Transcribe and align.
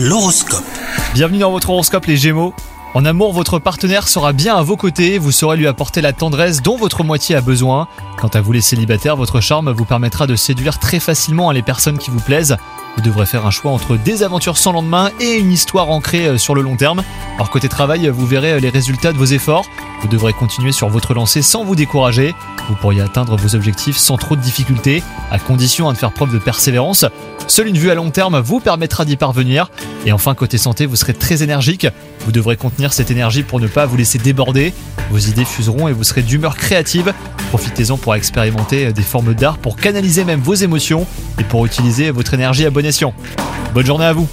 L'horoscope. 0.00 0.62
Bienvenue 1.12 1.40
dans 1.40 1.50
votre 1.50 1.70
horoscope 1.70 2.06
les 2.06 2.16
Gémeaux. 2.16 2.54
En 2.94 3.04
amour, 3.04 3.32
votre 3.32 3.58
partenaire 3.58 4.06
sera 4.06 4.32
bien 4.32 4.54
à 4.54 4.62
vos 4.62 4.76
côtés, 4.76 5.18
vous 5.18 5.32
saurez 5.32 5.56
lui 5.56 5.66
apporter 5.66 6.00
la 6.00 6.12
tendresse 6.12 6.62
dont 6.62 6.76
votre 6.76 7.02
moitié 7.02 7.34
a 7.34 7.40
besoin. 7.40 7.88
Quant 8.16 8.28
à 8.28 8.40
vous 8.40 8.52
les 8.52 8.60
célibataires, 8.60 9.16
votre 9.16 9.40
charme 9.40 9.72
vous 9.72 9.84
permettra 9.84 10.28
de 10.28 10.36
séduire 10.36 10.78
très 10.78 11.00
facilement 11.00 11.50
les 11.50 11.62
personnes 11.62 11.98
qui 11.98 12.12
vous 12.12 12.20
plaisent. 12.20 12.58
Vous 12.94 13.02
devrez 13.02 13.26
faire 13.26 13.44
un 13.44 13.50
choix 13.50 13.72
entre 13.72 13.96
des 13.96 14.22
aventures 14.22 14.56
sans 14.56 14.70
lendemain 14.70 15.10
et 15.18 15.34
une 15.34 15.50
histoire 15.50 15.90
ancrée 15.90 16.28
euh, 16.28 16.38
sur 16.38 16.54
le 16.54 16.62
long 16.62 16.76
terme. 16.76 17.02
Alors 17.34 17.50
côté 17.50 17.68
travail, 17.68 18.08
vous 18.08 18.26
verrez 18.26 18.52
euh, 18.52 18.60
les 18.60 18.70
résultats 18.70 19.12
de 19.12 19.18
vos 19.18 19.24
efforts. 19.24 19.66
Vous 20.00 20.08
devrez 20.08 20.32
continuer 20.32 20.72
sur 20.72 20.88
votre 20.88 21.14
lancée 21.14 21.42
sans 21.42 21.64
vous 21.64 21.74
décourager. 21.74 22.34
Vous 22.68 22.74
pourriez 22.76 23.00
atteindre 23.00 23.36
vos 23.36 23.54
objectifs 23.56 23.96
sans 23.96 24.16
trop 24.16 24.36
de 24.36 24.40
difficultés, 24.40 25.02
à 25.30 25.38
condition 25.38 25.88
hein, 25.88 25.92
de 25.92 25.98
faire 25.98 26.12
preuve 26.12 26.32
de 26.32 26.38
persévérance. 26.38 27.04
Seule 27.46 27.68
une 27.68 27.78
vue 27.78 27.90
à 27.90 27.94
long 27.94 28.10
terme 28.10 28.38
vous 28.38 28.60
permettra 28.60 29.04
d'y 29.04 29.16
parvenir. 29.16 29.70
Et 30.06 30.12
enfin, 30.12 30.34
côté 30.34 30.58
santé, 30.58 30.86
vous 30.86 30.96
serez 30.96 31.14
très 31.14 31.42
énergique. 31.42 31.86
Vous 32.20 32.32
devrez 32.32 32.56
contenir 32.56 32.92
cette 32.92 33.10
énergie 33.10 33.42
pour 33.42 33.58
ne 33.58 33.66
pas 33.66 33.86
vous 33.86 33.96
laisser 33.96 34.18
déborder. 34.18 34.74
Vos 35.10 35.18
idées 35.18 35.44
fuseront 35.44 35.88
et 35.88 35.92
vous 35.92 36.04
serez 36.04 36.22
d'humeur 36.22 36.56
créative. 36.56 37.12
Profitez-en 37.48 37.96
pour 37.96 38.14
expérimenter 38.14 38.86
euh, 38.86 38.92
des 38.92 39.02
formes 39.02 39.34
d'art, 39.34 39.56
pour 39.56 39.76
canaliser 39.76 40.24
même 40.24 40.40
vos 40.40 40.54
émotions 40.54 41.06
et 41.38 41.44
pour 41.44 41.64
utiliser 41.64 42.10
votre 42.10 42.34
énergie 42.34 42.66
à 42.66 42.70
bon 42.70 42.84
escient. 42.84 43.14
Bonne 43.72 43.86
journée 43.86 44.04
à 44.04 44.12
vous 44.12 44.28